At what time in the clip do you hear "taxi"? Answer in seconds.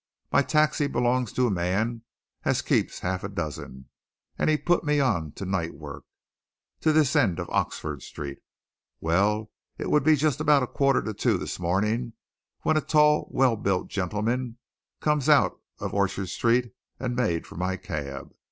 0.41-0.87